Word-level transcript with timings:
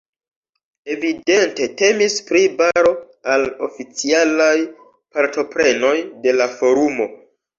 Evidente 0.93 1.67
temis 1.81 2.15
pri 2.29 2.41
baro 2.61 2.93
al 3.35 3.45
oficialaj 3.69 4.55
partoprenoj 5.19 5.95
de 6.25 6.33
la 6.41 6.49
forumo. 6.57 7.07